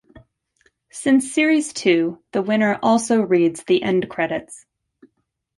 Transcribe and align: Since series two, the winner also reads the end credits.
Since 0.89 1.31
series 1.31 1.73
two, 1.73 2.23
the 2.31 2.41
winner 2.41 2.79
also 2.81 3.21
reads 3.21 3.63
the 3.65 3.83
end 3.83 4.09
credits. 4.09 4.65